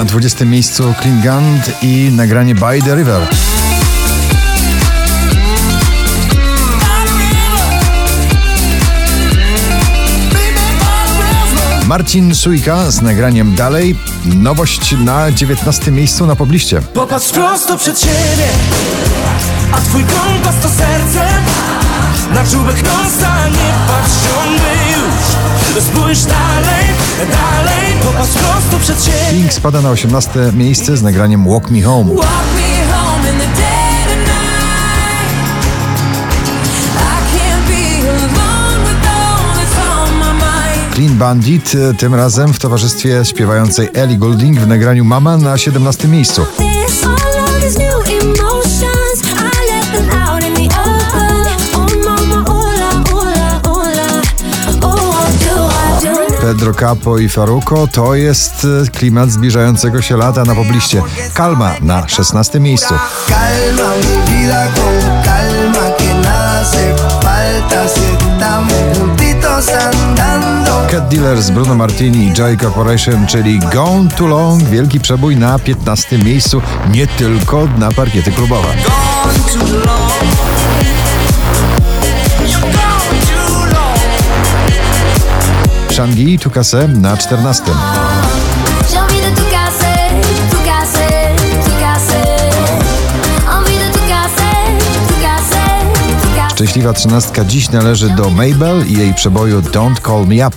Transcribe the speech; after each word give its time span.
Na 0.00 0.04
20 0.04 0.44
miejscu 0.44 0.94
Clean 1.00 1.20
Gund 1.20 1.82
i 1.82 2.10
nagranie 2.12 2.54
By 2.54 2.82
the 2.82 2.96
River. 2.96 3.28
Marcin 11.86 12.34
Sujka 12.34 12.90
z 12.90 13.02
nagraniem 13.02 13.54
Dalej. 13.54 13.96
Nowość 14.24 14.94
na 14.98 15.32
19 15.32 15.90
miejscu 15.90 16.26
na 16.26 16.36
pobliście. 16.36 16.82
Popatrz 16.82 17.28
prosto 17.28 17.78
przed 17.78 18.00
siebie, 18.00 18.48
a 19.72 19.80
twój 19.80 20.04
kompas 20.04 20.54
to 20.62 20.68
serce. 20.68 21.28
Na 22.34 22.44
czubek 22.46 22.82
nosa 22.82 23.48
nie 23.48 23.74
patrz 23.86 24.14
ciągle 24.24 24.72
już. 24.92 25.84
Spójrz 25.84 26.22
dalej, 26.22 26.86
dalej, 27.18 27.69
Pink 29.30 29.52
spada 29.52 29.82
na 29.82 29.90
18 29.90 30.52
miejsce 30.52 30.96
z 30.96 31.02
nagraniem 31.02 31.44
Walk 31.44 31.70
Me 31.70 31.82
Home. 31.82 32.10
Clean 40.94 41.14
Bandit, 41.18 41.72
e, 41.74 41.94
tym 41.94 42.14
razem 42.14 42.52
w 42.52 42.58
towarzystwie 42.58 43.24
śpiewającej 43.24 43.88
Ellie 43.94 44.16
Goulding 44.16 44.58
w 44.58 44.66
nagraniu 44.66 45.04
Mama 45.04 45.36
na 45.36 45.58
17 45.58 46.08
miejscu. 46.08 46.46
Pedro 56.50 56.74
Capo 56.74 57.18
i 57.18 57.28
Faruko 57.28 57.88
to 57.92 58.14
jest 58.14 58.66
e, 58.86 58.90
klimat 58.90 59.30
zbliżającego 59.30 60.02
się 60.02 60.16
lata 60.16 60.44
na 60.44 60.54
pobliście. 60.54 61.02
Kalma 61.34 61.74
na 61.80 62.08
16 62.08 62.60
miejscu. 62.60 62.94
Cat 70.90 71.08
Dealers, 71.08 71.50
Bruno 71.50 71.74
Martini 71.74 72.26
i 72.26 72.32
Joy 72.32 72.56
Corporation, 72.56 73.26
czyli 73.26 73.58
Gone 73.58 74.10
Too 74.10 74.26
Long, 74.26 74.62
wielki 74.62 75.00
przebój 75.00 75.36
na 75.36 75.58
15 75.58 76.18
miejscu, 76.18 76.62
nie 76.92 77.06
tylko 77.06 77.68
na 77.78 77.92
parkiety 77.92 78.32
klubowe. 78.32 78.68
Casser, 89.50 90.10
tout 90.50 90.64
casser, 90.64 91.36
tout 95.06 95.22
casser. 95.22 96.50
Szczęśliwa 96.50 96.92
trzynastka 96.92 97.44
dziś 97.44 97.70
należy 97.70 98.08
do 98.08 98.30
Mabel 98.30 98.88
i 98.88 98.98
jej 98.98 99.14
przeboju 99.14 99.60
Don't 99.60 100.06
Call 100.06 100.26
Me 100.26 100.46
Up. 100.46 100.56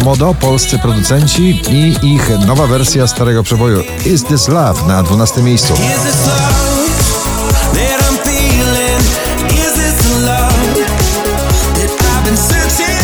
Komodo, 0.00 0.34
polscy 0.34 0.78
producenci 0.78 1.62
i 1.70 2.12
ich 2.14 2.30
nowa 2.46 2.66
wersja 2.66 3.06
starego 3.06 3.42
przeboju 3.42 3.82
Is 4.06 4.24
This 4.24 4.48
Love 4.48 4.86
na 4.86 5.02
12 5.02 5.42
miejscu. 5.42 5.74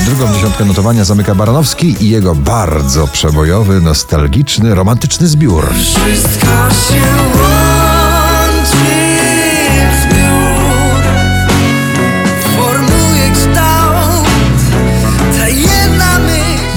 Drugą 0.04 0.34
dziesiątkę 0.34 0.64
notowania 0.64 1.04
zamyka 1.04 1.34
Baranowski 1.34 2.04
i 2.04 2.10
jego 2.10 2.34
bardzo 2.34 3.06
przebojowy, 3.06 3.80
nostalgiczny, 3.80 4.74
romantyczny 4.74 5.26
zbiór. 5.26 5.74
Wszystko 5.74 6.46
się 6.88 7.65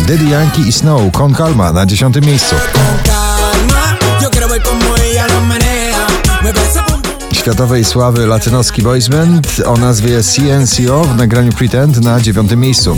Daddy 0.10 0.26
Yankee 0.26 0.68
i 0.68 0.72
Snow, 0.72 1.12
Con 1.12 1.36
Calma 1.36 1.74
na 1.74 1.86
10 1.86 2.16
miejscu. 2.26 2.56
Światowej 7.34 7.86
sławy 7.86 8.28
latynoski 8.28 8.82
boys 8.82 9.08
band 9.08 9.48
o 9.66 9.78
nazwie 9.78 10.24
CNCO 10.24 11.04
w 11.04 11.16
nagraniu 11.16 11.52
Pretend 11.52 12.02
na 12.02 12.22
9 12.22 12.52
miejscu. 12.52 12.98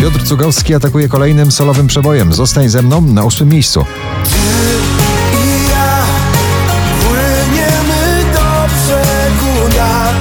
Piotr 0.00 0.24
Cugowski 0.24 0.74
atakuje 0.74 1.08
kolejnym 1.08 1.52
solowym 1.52 1.86
przebojem. 1.86 2.32
Zostań 2.32 2.68
ze 2.68 2.82
mną 2.82 3.00
na 3.00 3.24
8 3.24 3.48
miejscu. 3.48 3.84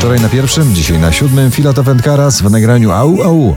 Wczoraj 0.08 0.22
na 0.22 0.30
pierwszym, 0.30 0.76
dzisiaj 0.76 1.00
na 1.00 1.12
siódmym 1.12 1.52
Filat 1.52 1.80
of 1.80 1.88
Karas 2.04 2.42
w 2.42 2.52
nagraniu 2.52 2.92
Au 2.92 3.22
Au. 3.24 3.56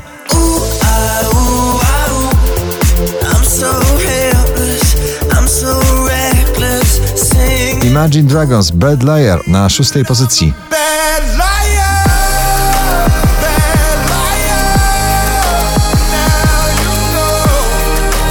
Imagine 7.83 8.29
Dragons 8.29 8.71
Bad 8.71 9.03
Liar 9.03 9.49
na 9.49 9.69
szóstej 9.69 10.05
pozycji. 10.05 10.53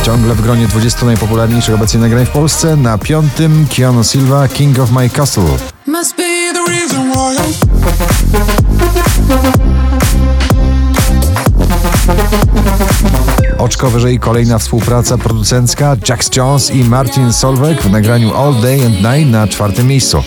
Ciągle 0.03 0.35
w 0.35 0.41
gronie 0.41 0.67
20 0.67 1.05
najpopularniejszych 1.05 1.75
obecnie 1.75 1.99
nagrań 1.99 2.25
w 2.25 2.29
Polsce. 2.29 2.75
Na 2.75 2.97
piątym 2.97 3.67
Keanu 3.75 4.03
Silva 4.03 4.47
King 4.47 4.79
of 4.79 4.91
My 4.91 5.09
Castle. 5.09 5.57
Oczko 13.57 13.89
wyżej 13.89 14.19
kolejna 14.19 14.59
współpraca 14.59 15.17
producencka. 15.17 15.95
Jax 16.09 16.35
Jones 16.35 16.71
i 16.71 16.83
Martin 16.83 17.33
Solveig 17.33 17.81
w 17.81 17.91
nagraniu 17.91 18.37
All 18.37 18.61
Day 18.61 18.85
and 18.85 18.95
Night 18.95 19.31
na 19.31 19.47
czwartym 19.47 19.87
miejscu. 19.87 20.23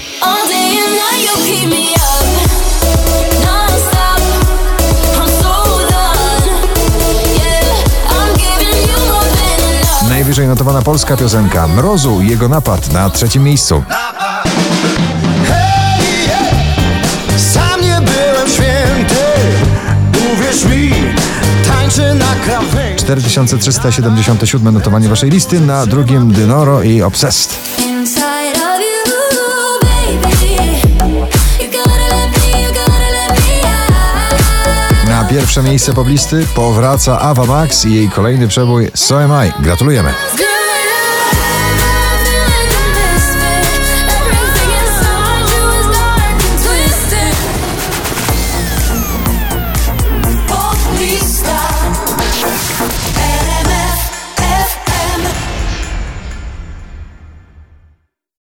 Najwyżej 10.08 10.46
notowana 10.46 10.82
polska 10.82 11.16
piosenka. 11.16 11.68
Mrozu 11.68 12.20
i 12.20 12.28
jego 12.28 12.48
napad 12.48 12.92
na 12.92 13.10
trzecim 13.10 13.42
miejscu. 13.42 13.82
4377 23.16 24.74
notowanie 24.74 25.08
waszej 25.08 25.30
listy, 25.30 25.60
na 25.60 25.86
drugim 25.86 26.32
Dynoro 26.32 26.82
i 26.82 27.02
Obsessed. 27.02 27.58
Na 35.08 35.24
pierwsze 35.24 35.62
miejsce 35.62 35.92
poblisty 35.92 36.46
powraca 36.54 37.20
Ava 37.20 37.44
Max 37.44 37.84
i 37.84 37.94
jej 37.94 38.10
kolejny 38.10 38.48
przebój 38.48 38.90
So 38.94 39.22
Am 39.22 39.46
I. 39.46 39.62
Gratulujemy. 39.62 40.14